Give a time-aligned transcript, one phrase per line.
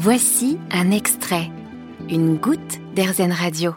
[0.00, 1.50] Voici un extrait,
[2.08, 3.74] une goutte d'Airzen Radio.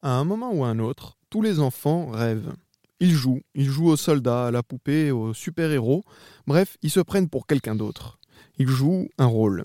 [0.00, 2.52] À un moment ou à un autre, tous les enfants rêvent.
[3.00, 6.04] Ils jouent, ils jouent aux soldats, à la poupée, aux super-héros,
[6.46, 8.20] bref, ils se prennent pour quelqu'un d'autre.
[8.58, 9.64] Ils jouent un rôle.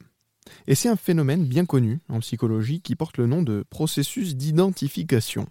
[0.66, 5.46] Et c'est un phénomène bien connu en psychologie qui porte le nom de processus d'identification.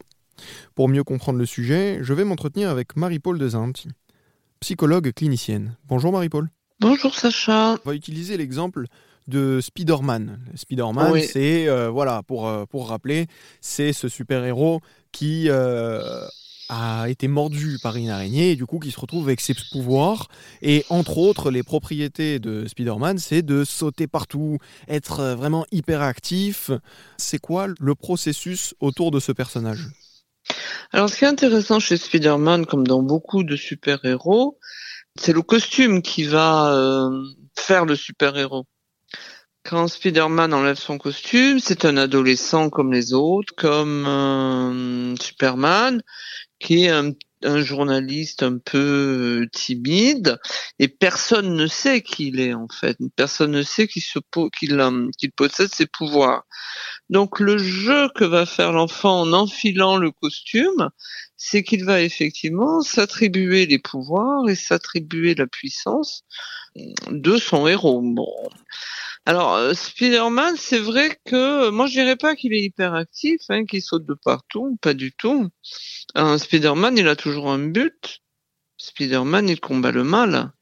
[0.74, 3.90] Pour mieux comprendre le sujet, je vais m'entretenir avec Marie-Paul Dezanti,
[4.58, 5.76] psychologue clinicienne.
[5.84, 6.48] Bonjour Marie-Paul.
[6.80, 7.78] Bonjour Sacha.
[7.84, 8.86] On va utiliser l'exemple
[9.26, 10.38] de Spider-Man.
[10.54, 13.26] Spider-Man, c'est, euh, voilà, pour, euh, pour rappeler,
[13.60, 14.80] c'est ce super-héros
[15.12, 16.26] qui euh,
[16.68, 20.28] a été mordu par une araignée et du coup qui se retrouve avec ses pouvoirs.
[20.62, 24.58] Et entre autres, les propriétés de Spider-Man, c'est de sauter partout,
[24.88, 26.70] être vraiment hyper actif.
[27.16, 29.88] C'est quoi le processus autour de ce personnage?
[30.92, 34.58] Alors ce qui est intéressant chez Spider-Man, comme dans beaucoup de super-héros,
[35.18, 37.24] c'est le costume qui va euh,
[37.56, 38.66] faire le super-héros.
[39.68, 46.04] Quand Spider-Man enlève son costume, c'est un adolescent comme les autres, comme euh, Superman,
[46.60, 50.38] qui est un, journaliste un peu euh, timide
[50.78, 52.96] et personne ne sait qui il est en fait.
[53.16, 54.04] Personne ne sait qu'il
[54.58, 56.44] qu'il possède ses pouvoirs.
[57.10, 60.90] Donc le jeu que va faire l'enfant en enfilant le costume,
[61.36, 66.24] c'est qu'il va effectivement s'attribuer les pouvoirs et s'attribuer la puissance
[67.10, 68.00] de son héros.
[68.02, 68.32] Bon.
[69.26, 73.82] Alors, euh, Spider-Man, c'est vrai que moi je dirais pas qu'il est hyperactif, hein, qu'il
[73.82, 75.48] saute de partout, pas du tout.
[76.14, 78.20] Un Spider-Man, il a toujours un but.
[78.78, 80.52] Spider-Man, il combat le mal.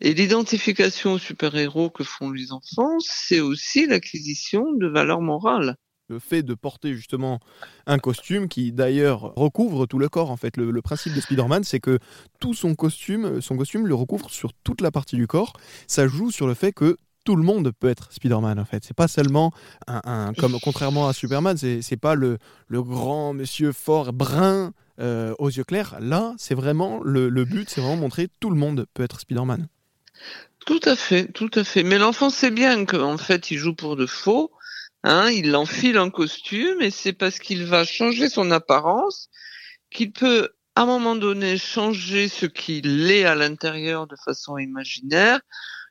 [0.00, 5.76] Et l'identification aux super-héros que font les enfants, c'est aussi l'acquisition de valeurs morales
[6.10, 7.38] le fait de porter justement
[7.86, 10.56] un costume qui d'ailleurs recouvre tout le corps en fait.
[10.56, 11.98] Le, principe de Spider-Man, c'est que
[12.40, 15.52] tout son costume, son costume le recouvre sur toute la partie du corps.
[15.86, 18.82] Ça joue sur le fait que tout le monde peut être Spider-Man en fait.
[18.84, 19.52] C'est pas seulement
[19.86, 25.48] un, comme contrairement à Superman, c'est pas le, le grand monsieur fort brun euh, aux
[25.48, 25.96] yeux clairs.
[26.00, 29.68] Là, c'est vraiment le, le but, c'est vraiment montrer tout le monde peut être Spider-Man.
[30.66, 31.82] Tout à fait, tout à fait.
[31.82, 34.50] Mais l'enfant sait bien qu'en fait, il joue pour de faux
[35.02, 39.30] Hein, il enfile un costume et c'est parce qu'il va changer son apparence
[39.90, 45.40] qu'il peut à un moment donné changer ce qu'il est à l'intérieur de façon imaginaire,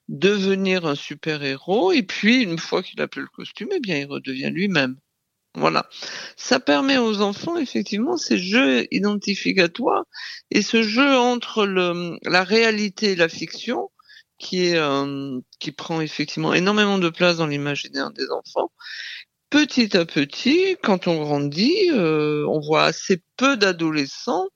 [0.08, 4.06] devenir un super-héros et puis une fois qu'il a plus le costume, eh bien il
[4.06, 4.96] redevient lui-même.
[5.56, 5.90] Voilà.
[6.38, 10.06] Ça permet aux enfants effectivement ces jeux identificatoires
[10.52, 13.90] et ce jeu entre la réalité et la fiction
[14.40, 18.72] qui est euh, qui prend effectivement énormément de place dans l'imaginaire des enfants.
[19.50, 24.48] Petit à petit, quand on grandit, euh, on voit assez peu d'adolescents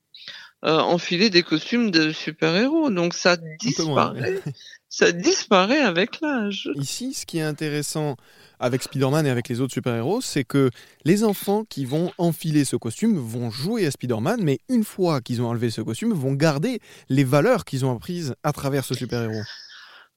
[0.66, 4.40] euh, enfiler des costumes de super-héros, donc ça disparaît.
[4.88, 6.70] ça disparaît avec l'âge.
[6.76, 8.16] Ici, ce qui est intéressant
[8.62, 10.70] avec Spider-Man et avec les autres super-héros, c'est que
[11.04, 15.42] les enfants qui vont enfiler ce costume vont jouer à Spider-Man, mais une fois qu'ils
[15.42, 16.80] ont enlevé ce costume, vont garder
[17.10, 19.44] les valeurs qu'ils ont apprises à travers ce super-héros.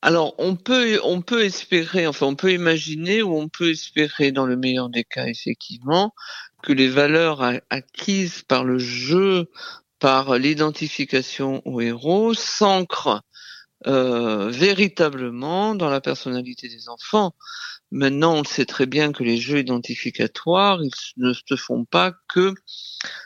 [0.07, 4.47] Alors, on peut, on peut espérer, enfin, on peut imaginer ou on peut espérer, dans
[4.47, 6.15] le meilleur des cas, effectivement,
[6.63, 9.51] que les valeurs acquises par le jeu,
[9.99, 13.23] par l'identification au héros, s'ancrent
[13.89, 17.35] euh, véritablement dans la personnalité des enfants.
[17.91, 22.55] Maintenant, on sait très bien que les jeux identificatoires, ils ne se font pas que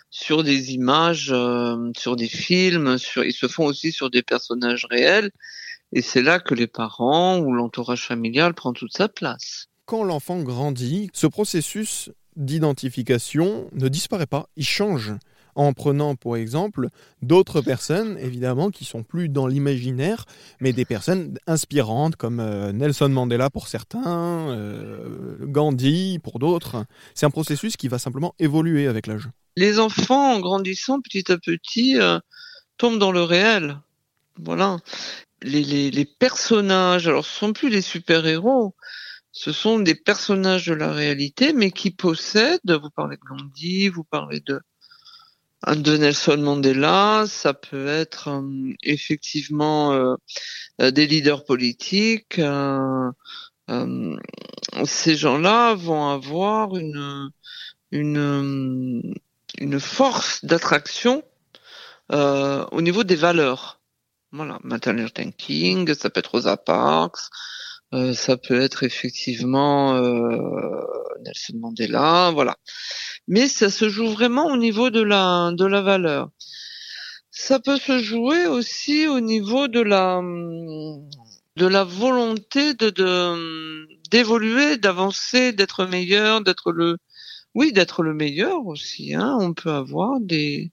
[0.08, 5.30] sur des images, euh, sur des films, ils se font aussi sur des personnages réels.
[5.92, 9.66] Et c'est là que les parents ou l'entourage familial prend toute sa place.
[9.86, 15.12] Quand l'enfant grandit, ce processus d'identification ne disparaît pas, il change
[15.56, 16.88] en prenant pour exemple
[17.22, 20.24] d'autres personnes, évidemment, qui sont plus dans l'imaginaire,
[20.60, 26.84] mais des personnes inspirantes comme euh, Nelson Mandela pour certains, euh, Gandhi pour d'autres.
[27.14, 29.28] C'est un processus qui va simplement évoluer avec l'âge.
[29.56, 32.20] Les enfants, en grandissant petit à petit, euh,
[32.76, 33.80] tombent dans le réel.
[34.38, 34.78] Voilà
[35.42, 38.74] les, les, personnages, alors ce sont plus des super-héros,
[39.32, 44.04] ce sont des personnages de la réalité, mais qui possèdent, vous parlez de Gandhi, vous
[44.04, 44.60] parlez de,
[45.66, 50.14] de Nelson Mandela, ça peut être euh, effectivement euh,
[50.80, 52.40] euh, des leaders politiques.
[54.84, 57.30] ces gens-là vont avoir une,
[57.92, 59.14] une,
[59.58, 61.22] une force d'attraction
[62.12, 63.79] au niveau des valeurs.
[64.32, 67.18] Voilà, Maternal Thinking, ça peut être Rosa Parks,
[67.92, 70.82] euh, ça peut être effectivement euh,
[71.24, 72.56] Nelson Mandela, voilà.
[73.26, 76.30] Mais ça se joue vraiment au niveau de la de la valeur.
[77.32, 80.20] Ça peut se jouer aussi au niveau de la
[81.56, 86.98] de la volonté de d'évoluer, d'avancer, d'être meilleur, d'être le
[87.54, 89.14] oui, d'être le meilleur aussi.
[89.14, 89.36] Hein.
[89.40, 90.72] On peut avoir des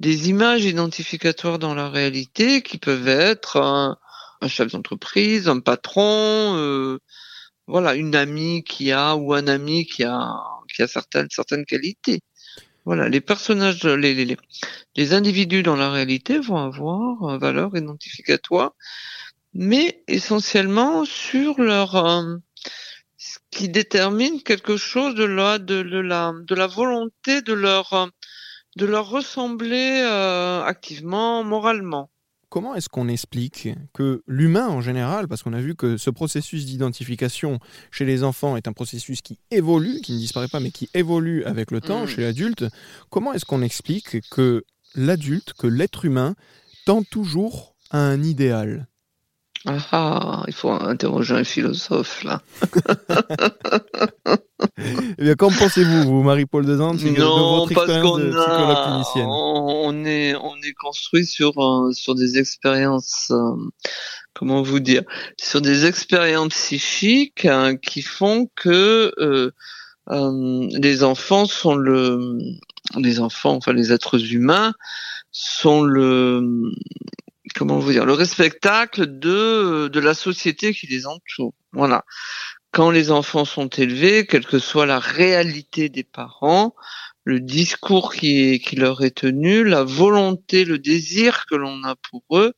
[0.00, 3.98] des images identificatoires dans la réalité qui peuvent être un,
[4.46, 6.98] chef d'entreprise, un patron, euh,
[7.66, 10.34] voilà, une amie qui a ou un ami qui a
[10.74, 12.20] qui a certaines certaines qualités.
[12.84, 14.36] Voilà, les personnages, les, les,
[14.96, 18.72] les individus dans la réalité vont avoir valeur identificatoire,
[19.54, 22.36] mais essentiellement sur leur euh,
[23.16, 28.10] ce qui détermine quelque chose de la de, la de la volonté de leur
[28.76, 32.10] de leur ressembler euh, activement, moralement.
[32.48, 36.64] Comment est-ce qu'on explique que l'humain en général, parce qu'on a vu que ce processus
[36.66, 37.58] d'identification
[37.90, 41.42] chez les enfants est un processus qui évolue, qui ne disparaît pas, mais qui évolue
[41.44, 42.08] avec le temps Mm.
[42.08, 42.64] chez l'adulte,
[43.10, 46.36] comment est-ce qu'on explique que l'adulte, que l'être humain,
[46.86, 48.86] tend toujours à un idéal?
[49.66, 52.40] Ah, ah, il faut interroger un philosophe là.
[55.18, 60.04] Eh bien, qu'en pensez-vous, vous, Marie-Paul Dezanne, de Non, votre parce qu'on de a, on
[60.04, 63.56] est, on est construit sur euh, sur des expériences, euh,
[64.34, 65.02] comment vous dire,
[65.38, 69.52] sur des expériences psychiques hein, qui font que euh,
[70.10, 72.38] euh, les enfants sont le,
[72.96, 74.74] les enfants, enfin les êtres humains
[75.30, 76.72] sont le,
[77.54, 81.54] comment vous dire, le respectacle de de la société qui les entoure.
[81.72, 82.04] Voilà
[82.74, 86.74] quand les enfants sont élevés, quelle que soit la réalité des parents,
[87.22, 92.52] le discours qui, leur est tenu, la volonté, le désir que l'on a pour eux,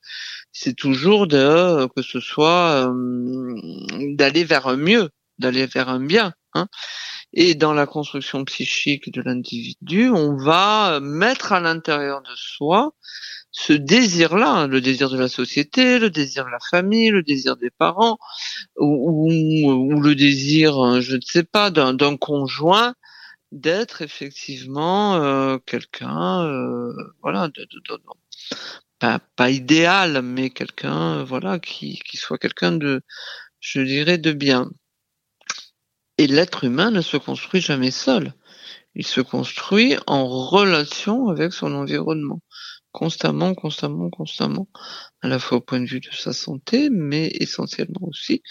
[0.52, 3.54] c'est toujours de que ce soit euh,
[4.14, 6.32] d'aller vers un mieux, d'aller vers un bien.
[6.54, 6.66] Hein.
[7.38, 12.94] Et dans la construction psychique de l'individu, on va mettre à l'intérieur de soi
[13.52, 17.56] ce désir-là, hein, le désir de la société, le désir de la famille, le désir
[17.56, 18.18] des parents,
[18.76, 22.94] ou, ou, ou le désir, euh, je ne sais pas, d'un conjoint,
[23.52, 26.92] d'être effectivement euh, quelqu'un, euh,
[27.22, 28.02] voilà, de, de, de,
[28.98, 33.02] pas, pas, idéal, mais quelqu'un, voilà, qui, qui soit quelqu'un de,
[33.60, 34.70] je dirais, de bien.
[36.18, 38.34] Et l'être humain ne se construit jamais seul.
[38.94, 42.40] Il se construit en relation avec son environnement
[42.96, 44.68] constamment, constamment, constamment,
[45.20, 48.42] à la fois au point de vue de sa santé, mais essentiellement aussi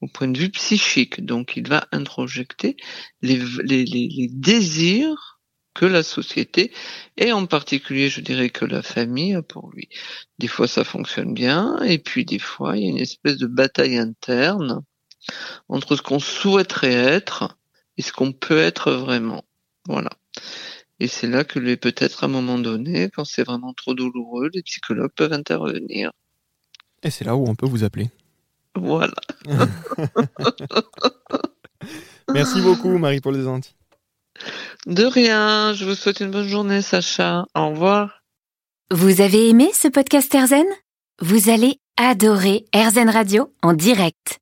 [0.00, 1.22] au point de vue psychique.
[1.22, 2.76] Donc il va introjecter
[3.20, 5.40] les, les, désirs
[5.74, 6.72] que la société,
[7.18, 9.90] et en particulier je dirais que la famille a pour lui.
[10.38, 13.46] Des fois ça fonctionne bien, et puis des fois il y a une espèce de
[13.46, 14.82] bataille interne
[15.68, 17.56] entre ce qu'on souhaiterait être
[17.96, 19.44] et ce qu'on peut être vraiment.
[19.86, 20.10] Voilà.
[21.00, 24.62] Et c'est là que peut-être à un moment donné, quand c'est vraiment trop douloureux, les
[24.62, 26.12] psychologues peuvent intervenir.
[27.02, 28.10] Et c'est là où on peut vous appeler.
[28.74, 29.14] Voilà.
[32.32, 33.74] Merci beaucoup, Marie-Paul Desanti.
[34.86, 35.74] De rien.
[35.74, 37.46] Je vous souhaite une bonne journée, Sacha.
[37.54, 38.22] Au revoir.
[38.90, 40.66] Vous avez aimé ce podcast Erzen
[41.20, 44.41] Vous allez adorer Erzen Radio en direct.